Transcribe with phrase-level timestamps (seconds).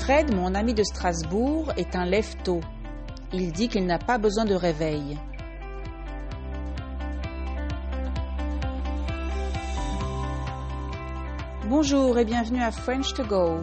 [0.00, 2.62] Fred, mon ami de Strasbourg, est un lève-tôt.
[3.34, 5.18] Il dit qu'il n'a pas besoin de réveil.
[11.68, 13.58] Bonjour et bienvenue à French to Go.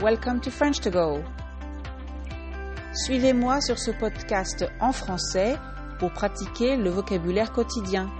[0.00, 1.18] Welcome to French to Go.
[2.94, 5.58] Suivez-moi sur ce podcast en français
[5.98, 8.10] pour pratiquer le vocabulaire quotidien.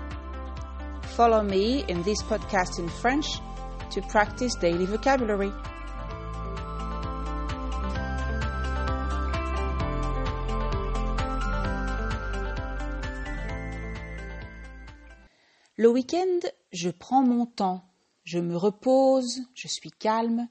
[1.16, 3.40] Follow me in this podcast in French
[3.90, 5.50] to practice daily vocabulary.
[15.84, 16.40] Le week-end,
[16.72, 17.84] je prends mon temps,
[18.22, 20.48] je me repose, je suis calme,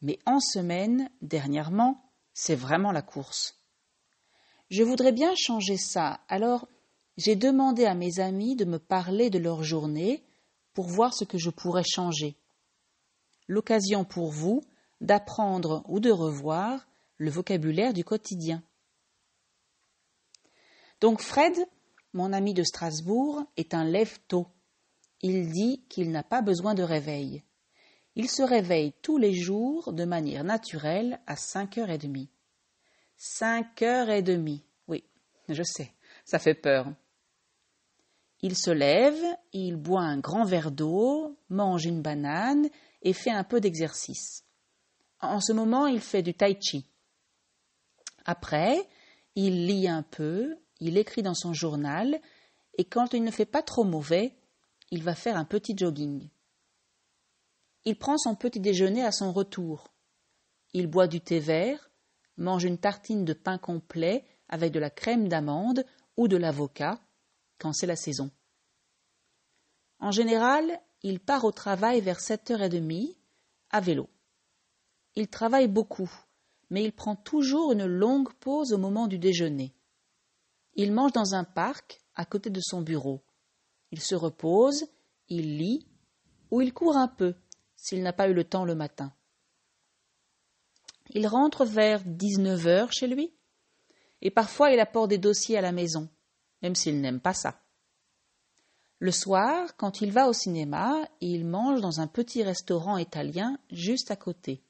[0.00, 3.58] mais en semaine, dernièrement, c'est vraiment la course.
[4.70, 6.68] Je voudrais bien changer ça, alors
[7.16, 10.22] j'ai demandé à mes amis de me parler de leur journée
[10.72, 12.36] pour voir ce que je pourrais changer.
[13.48, 14.62] L'occasion pour vous
[15.00, 18.62] d'apprendre ou de revoir le vocabulaire du quotidien.
[21.00, 21.56] Donc Fred,
[22.12, 24.46] mon ami de Strasbourg, est un lève-tôt.
[25.22, 27.42] Il dit qu'il n'a pas besoin de réveil.
[28.16, 32.30] Il se réveille tous les jours de manière naturelle à cinq heures et demie.
[33.16, 34.64] Cinq heures et demie.
[34.88, 35.04] Oui,
[35.48, 35.92] je sais,
[36.24, 36.92] ça fait peur.
[38.42, 42.68] Il se lève, il boit un grand verre d'eau, mange une banane
[43.02, 44.44] et fait un peu d'exercice.
[45.20, 46.86] En ce moment, il fait du tai chi.
[48.24, 48.88] Après,
[49.34, 52.18] il lit un peu, il écrit dans son journal,
[52.78, 54.34] et quand il ne fait pas trop mauvais,
[54.90, 56.28] il va faire un petit jogging.
[57.84, 59.92] Il prend son petit déjeuner à son retour.
[60.72, 61.90] Il boit du thé vert,
[62.36, 65.84] mange une tartine de pain complet avec de la crème d'amande
[66.16, 67.00] ou de l'avocat,
[67.58, 68.30] quand c'est la saison.
[70.00, 73.16] En général, il part au travail vers sept heures et demie,
[73.70, 74.08] à vélo.
[75.14, 76.10] Il travaille beaucoup,
[76.68, 79.74] mais il prend toujours une longue pause au moment du déjeuner.
[80.74, 83.22] Il mange dans un parc à côté de son bureau.
[83.92, 84.86] Il se repose,
[85.28, 85.86] il lit,
[86.50, 87.34] ou il court un peu
[87.76, 89.12] s'il n'a pas eu le temps le matin.
[91.10, 93.32] Il rentre vers dix-neuf heures chez lui,
[94.22, 96.08] et parfois il apporte des dossiers à la maison,
[96.62, 97.60] même s'il n'aime pas ça.
[98.98, 104.10] Le soir, quand il va au cinéma, il mange dans un petit restaurant italien juste
[104.10, 104.62] à côté.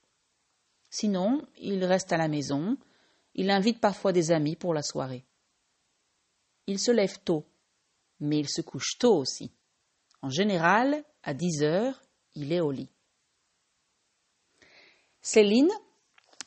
[0.89, 2.79] Sinon, il reste à la maison,
[3.35, 5.25] il invite parfois des amis pour la soirée.
[6.69, 7.45] Il se lève tôt,
[8.21, 9.53] mais il se couche tôt aussi.
[10.23, 12.03] En général, à dix heures,
[12.35, 12.91] il est au lit.
[15.23, 15.71] Céline,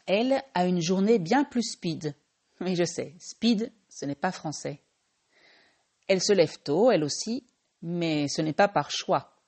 [0.06, 2.16] elle, a une journée bien plus speed.
[2.62, 4.82] Oui, je sais, speed, ce n'est pas français.
[6.08, 7.46] Elle se lève tôt, elle aussi,
[7.82, 9.42] mais ce n'est pas par choix.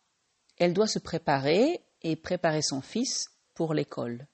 [0.58, 4.28] Elle doit se préparer et préparer son fils pour l'école.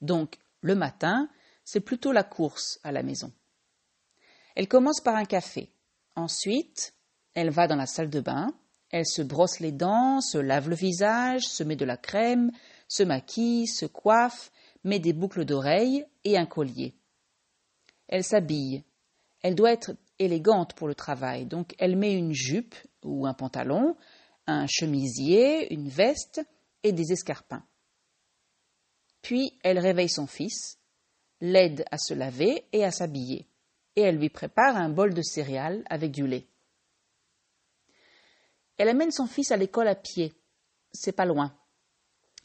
[0.00, 1.28] Donc, le matin,
[1.64, 3.32] c'est plutôt la course à la maison.
[4.54, 5.72] Elle commence par un café.
[6.14, 6.93] Ensuite,
[7.34, 8.54] elle va dans la salle de bain,
[8.90, 12.50] elle se brosse les dents, se lave le visage, se met de la crème,
[12.88, 14.52] se maquille, se coiffe,
[14.84, 16.94] met des boucles d'oreilles et un collier.
[18.08, 18.84] Elle s'habille.
[19.42, 23.96] Elle doit être élégante pour le travail, donc elle met une jupe ou un pantalon,
[24.46, 26.40] un chemisier, une veste
[26.82, 27.64] et des escarpins.
[29.22, 30.78] Puis elle réveille son fils,
[31.40, 33.48] l'aide à se laver et à s'habiller
[33.96, 36.46] et elle lui prépare un bol de céréales avec du lait.
[38.76, 40.32] Elle amène son fils à l'école à pied.
[40.92, 41.54] C'est pas loin.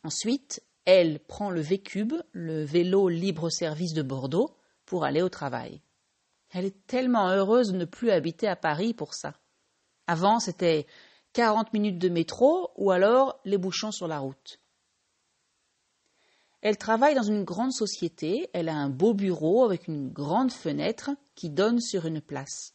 [0.03, 5.81] Ensuite, elle prend le V-Cube, le vélo libre-service de Bordeaux, pour aller au travail.
[6.51, 9.34] Elle est tellement heureuse de ne plus habiter à Paris pour ça.
[10.07, 10.88] Avant, c'était
[11.34, 14.59] quarante minutes de métro ou alors les bouchons sur la route.
[16.61, 21.11] Elle travaille dans une grande société, elle a un beau bureau avec une grande fenêtre
[21.35, 22.73] qui donne sur une place.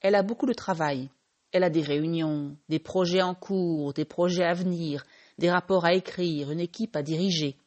[0.00, 1.10] Elle a beaucoup de travail.
[1.52, 5.04] Elle a des réunions, des projets en cours, des projets à venir,
[5.38, 7.58] des rapports à écrire, une équipe à diriger.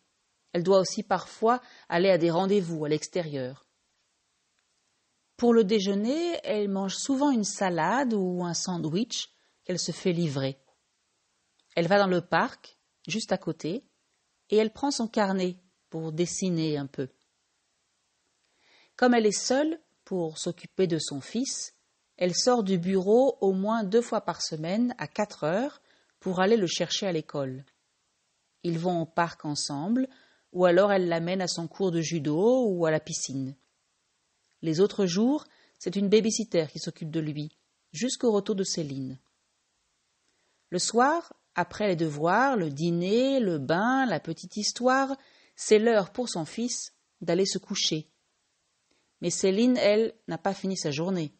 [0.53, 3.65] Elle doit aussi parfois aller à des rendez-vous à l'extérieur.
[5.37, 9.29] Pour le déjeuner, elle mange souvent une salade ou un sandwich
[9.63, 10.57] qu'elle se fait livrer.
[11.75, 12.77] Elle va dans le parc,
[13.07, 13.83] juste à côté,
[14.49, 15.57] et elle prend son carnet
[15.89, 17.09] pour dessiner un peu.
[18.95, 21.74] Comme elle est seule pour s'occuper de son fils,
[22.17, 25.81] elle sort du bureau au moins deux fois par semaine à quatre heures
[26.19, 27.65] pour aller le chercher à l'école.
[28.63, 30.07] Ils vont au parc ensemble,
[30.51, 33.55] ou alors elle l'amène à son cours de judo ou à la piscine.
[34.61, 35.45] Les autres jours,
[35.77, 37.57] c'est une babysitter qui s'occupe de lui,
[37.91, 39.19] jusqu'au retour de Céline.
[40.69, 45.15] Le soir, après les devoirs, le dîner, le bain, la petite histoire,
[45.55, 48.09] c'est l'heure pour son fils d'aller se coucher.
[49.21, 51.33] Mais Céline, elle, n'a pas fini sa journée.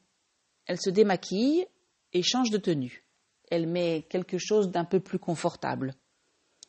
[0.66, 1.66] Elle se démaquille
[2.14, 3.04] et change de tenue.
[3.52, 5.94] Elle met quelque chose d'un peu plus confortable.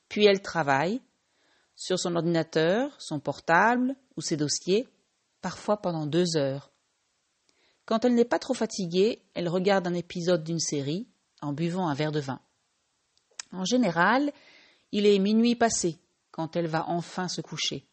[0.08, 1.00] Puis elle travaille
[1.74, 4.88] sur son ordinateur, son portable ou ses dossiers,
[5.40, 6.72] parfois pendant deux heures.
[7.84, 11.06] Quand elle n'est pas trop fatiguée, elle regarde un épisode d'une série
[11.40, 12.40] en buvant un verre de vin.
[13.52, 14.32] En général,
[14.92, 15.98] il est minuit passé
[16.30, 17.86] quand elle va enfin se coucher.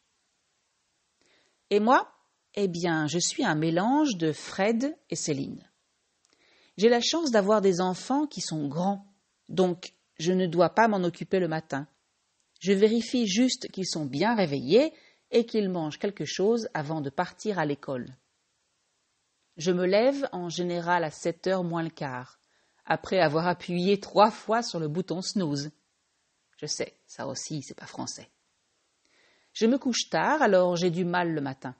[1.69, 2.11] Et moi,
[2.55, 5.63] eh bien, je suis un mélange de Fred et Céline.
[6.77, 9.05] J'ai la chance d'avoir des enfants qui sont grands,
[9.49, 11.87] donc je ne dois pas m'en occuper le matin.
[12.59, 14.93] Je vérifie juste qu'ils sont bien réveillés
[15.31, 18.15] et qu'ils mangent quelque chose avant de partir à l'école.
[19.57, 22.39] Je me lève en général à sept heures moins le quart,
[22.85, 25.71] après avoir appuyé trois fois sur le bouton snooze.
[26.57, 28.29] Je sais, ça aussi, c'est pas français.
[29.53, 31.75] Je me couche tard, alors j'ai du mal le matin.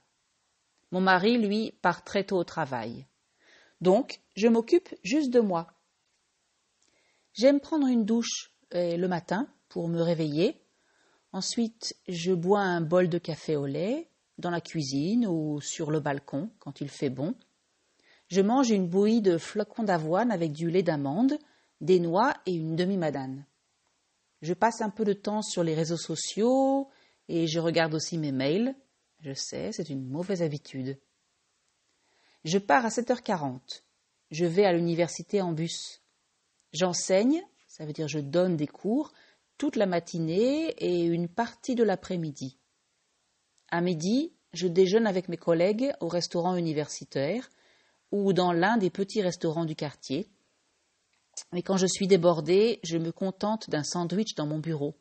[0.92, 3.08] Mon mari, lui, part très tôt au travail.
[3.84, 5.68] Donc, je m'occupe juste de moi.
[7.34, 10.62] J'aime prendre une douche euh, le matin pour me réveiller.
[11.34, 16.00] Ensuite, je bois un bol de café au lait dans la cuisine ou sur le
[16.00, 17.36] balcon quand il fait bon.
[18.30, 21.38] Je mange une bouillie de flocons d'avoine avec du lait d'amande,
[21.82, 23.46] des noix et une demi-madane.
[24.42, 26.88] Je passe un peu de temps sur les réseaux sociaux
[27.28, 28.76] et je regarde aussi mes mails.
[29.20, 30.98] Je sais, c'est une mauvaise habitude.
[32.44, 33.84] Je pars à 7h40.
[34.32, 36.02] Je vais à l'université en bus.
[36.74, 39.14] J'enseigne, ça veut dire je donne des cours,
[39.58, 42.58] toute la matinée et une partie de l'après-midi.
[43.70, 47.50] À midi, je déjeune avec mes collègues au restaurant universitaire
[48.12, 50.30] ou dans l'un des petits restaurants du quartier.
[51.52, 54.96] Mais quand je suis débordée, je me contente d'un sandwich dans mon bureau.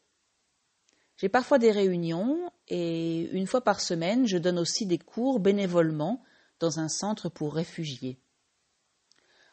[1.16, 6.22] J'ai parfois des réunions et une fois par semaine, je donne aussi des cours bénévolement
[6.60, 8.20] dans un centre pour réfugiés.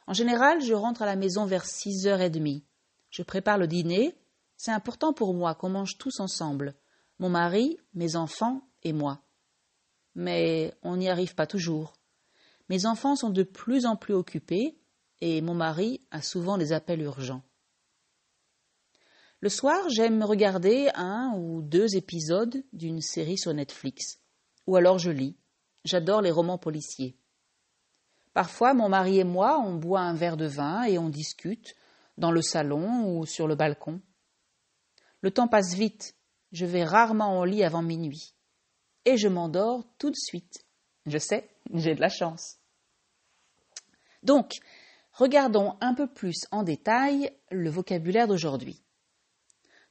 [0.07, 2.65] En général, je rentre à la maison vers six heures et demie.
[3.09, 4.15] Je prépare le dîner.
[4.57, 6.75] C'est important pour moi qu'on mange tous ensemble.
[7.19, 9.21] Mon mari, mes enfants et moi.
[10.15, 11.93] Mais on n'y arrive pas toujours.
[12.69, 14.79] Mes enfants sont de plus en plus occupés
[15.21, 17.43] et mon mari a souvent des appels urgents.
[19.41, 24.19] Le soir, j'aime regarder un ou deux épisodes d'une série sur Netflix.
[24.67, 25.37] Ou alors je lis.
[25.85, 27.17] J'adore les romans policiers.
[28.33, 31.75] Parfois, mon mari et moi, on boit un verre de vin et on discute
[32.17, 34.01] dans le salon ou sur le balcon.
[35.21, 36.15] Le temps passe vite.
[36.51, 38.33] Je vais rarement au lit avant minuit.
[39.05, 40.65] Et je m'endors tout de suite.
[41.05, 42.57] Je sais, j'ai de la chance.
[44.23, 44.59] Donc,
[45.13, 48.83] regardons un peu plus en détail le vocabulaire d'aujourd'hui.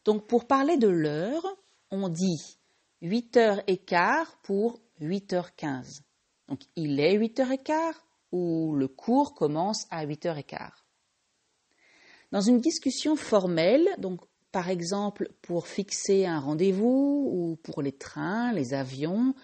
[0.05, 1.44] Donc, pour parler de l'heure,
[1.90, 2.58] on dit
[3.02, 6.03] 8 heures et quart pour 8h15.
[6.49, 7.95] Donc il est 8h15
[8.33, 10.71] ou le cours commence à 8h15.
[12.31, 14.21] Dans une discussion formelle, donc
[14.53, 19.35] par exemple pour fixer un rendez-vous ou pour les trains, les avions,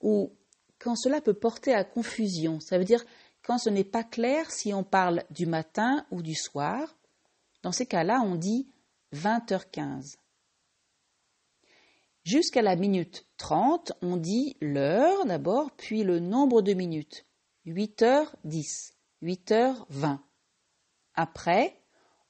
[0.00, 0.32] ou
[0.78, 3.04] quand cela peut porter à confusion, ça veut dire
[3.42, 6.96] quand ce n'est pas clair si on parle du matin ou du soir,
[7.62, 8.68] dans ces cas-là, on dit
[9.14, 10.16] 20h15.
[12.24, 17.24] Jusqu'à la minute 30, on dit l'heure d'abord, puis le nombre de minutes.
[17.66, 18.92] 8h10,
[19.22, 20.18] 8h20.
[21.14, 21.80] Après,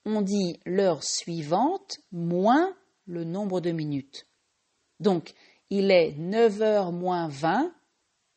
[0.05, 2.77] on dit l'heure suivante moins
[3.07, 4.29] le nombre de minutes.
[5.01, 5.35] Donc,
[5.69, 7.75] il est 9h moins 20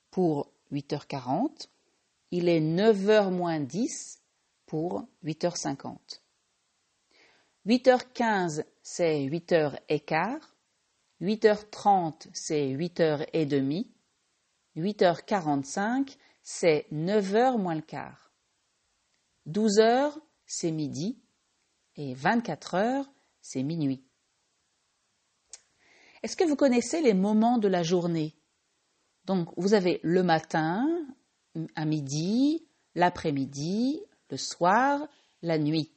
[0.09, 1.67] pour 8h40.
[2.31, 4.19] Il est 9h moins 10
[4.65, 5.97] pour 8h50.
[7.67, 10.52] 8h15, c'est 8h15.
[11.23, 13.87] 8h30, c'est 8h30.
[14.75, 18.33] 8h45, c'est 9h moins le quart.
[19.47, 20.13] 12h,
[20.45, 21.17] c'est midi.
[21.95, 23.05] Et 24h,
[23.41, 24.03] c'est minuit.
[26.23, 28.35] Est-ce que vous connaissez les moments de la journée?
[29.25, 30.85] Donc, vous avez le matin,
[31.75, 35.07] à midi, l'après-midi, le soir,
[35.41, 35.93] la nuit.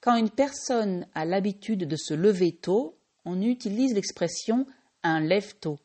[0.00, 2.97] Quand une personne a l'habitude de se lever tôt,
[3.28, 4.66] on utilise l'expression
[5.02, 5.78] un lève-tôt.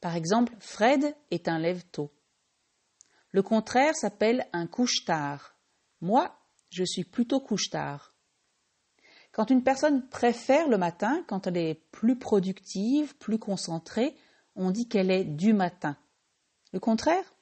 [0.00, 2.12] Par exemple, Fred est un lève-tôt.
[3.32, 5.56] Le contraire s'appelle un couche-tard.
[6.00, 6.32] Moi,
[6.70, 8.14] je suis plutôt couche-tard.
[9.32, 14.16] Quand une personne préfère le matin, quand elle est plus productive, plus concentrée,
[14.54, 15.96] on dit qu'elle est du matin.
[16.72, 17.34] Le contraire,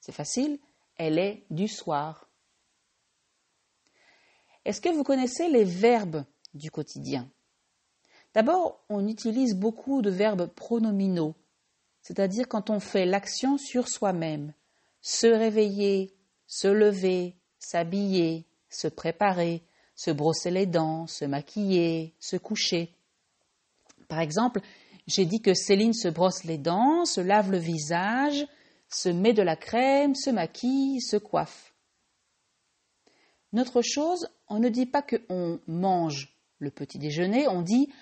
[0.00, 0.58] c'est facile,
[0.96, 2.28] elle est du soir.
[4.66, 7.30] Est-ce que vous connaissez les verbes du quotidien?
[8.34, 11.34] D'abord, on utilise beaucoup de verbes pronominaux.
[12.00, 14.54] c'est-à-dire quand on fait l'action sur soi-même.
[15.02, 16.12] Se réveiller,
[16.48, 19.62] se lever, s'habiller, se préparer,
[19.94, 22.92] se brosser les dents, se maquiller, se coucher.
[24.08, 24.60] Par exemple,
[25.06, 28.46] j'ai dit que Céline se brosse les dents, se lave le visage,
[28.88, 31.72] se met de la crème, se maquille, se coiffe.
[33.52, 37.92] Notre chose, on ne dit pas qu'on mange le petit déjeuner, on dit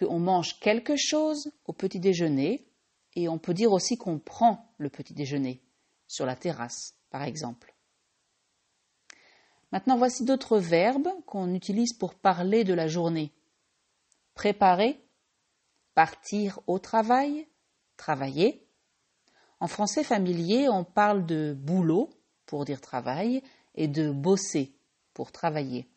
[0.00, 2.66] qu'on mange quelque chose au petit déjeuner,
[3.14, 5.62] et on peut dire aussi qu'on prend le petit déjeuner,
[6.08, 7.74] sur la terrasse, par exemple.
[9.72, 13.32] Maintenant, voici d'autres verbes qu'on utilise pour parler de la journée.
[14.34, 15.00] Préparer,
[15.94, 17.46] partir au travail,
[17.96, 18.66] travailler.
[19.60, 22.10] En français familier, on parle de boulot
[22.46, 23.42] pour dire travail
[23.74, 24.74] et de bosser
[25.12, 25.89] pour travailler.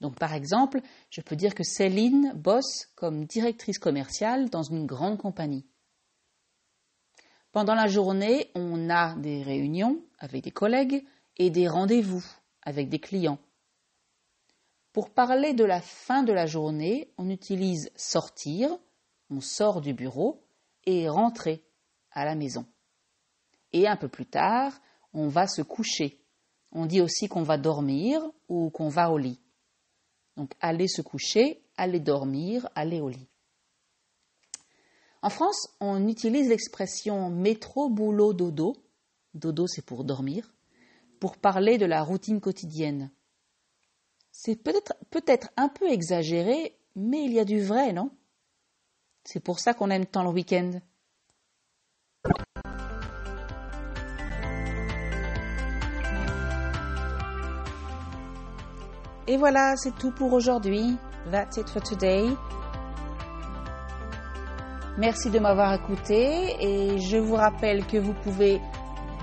[0.00, 5.18] Donc par exemple, je peux dire que Céline bosse comme directrice commerciale dans une grande
[5.18, 5.66] compagnie.
[7.52, 11.04] Pendant la journée, on a des réunions avec des collègues
[11.36, 12.24] et des rendez-vous
[12.62, 13.38] avec des clients.
[14.92, 18.70] Pour parler de la fin de la journée, on utilise sortir,
[19.30, 20.44] on sort du bureau,
[20.86, 21.62] et rentrer
[22.12, 22.66] à la maison.
[23.72, 24.72] Et un peu plus tard,
[25.12, 26.24] on va se coucher.
[26.72, 29.40] On dit aussi qu'on va dormir ou qu'on va au lit.
[30.38, 33.26] Donc aller se coucher, aller dormir, aller au lit.
[35.20, 38.76] En France, on utilise l'expression métro, boulot, dodo.
[39.34, 40.54] Dodo, c'est pour dormir,
[41.18, 43.10] pour parler de la routine quotidienne.
[44.30, 45.22] C'est peut-être peut
[45.56, 48.10] un peu exagéré, mais il y a du vrai, non?
[49.24, 50.80] C'est pour ça qu'on aime tant le week-end.
[59.28, 60.96] Et voilà, c'est tout pour aujourd'hui.
[61.30, 62.24] That's it for today.
[64.96, 68.58] Merci de m'avoir écouté et je vous rappelle que vous pouvez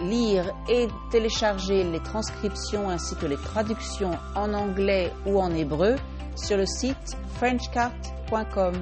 [0.03, 5.95] lire et télécharger les transcriptions ainsi que les traductions en anglais ou en hébreu
[6.35, 8.73] sur le site frenchcart.com.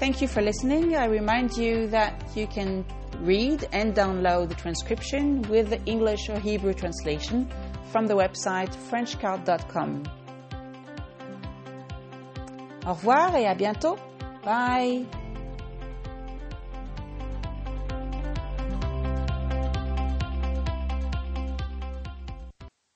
[0.00, 0.94] Thank you for listening.
[0.94, 2.84] I remind you that you can
[3.22, 7.46] read and download the transcription with the English or Hebrew translation
[7.90, 10.02] from the website frenchcart.com.
[12.86, 13.96] Au revoir et à bientôt.
[14.44, 15.06] Bye.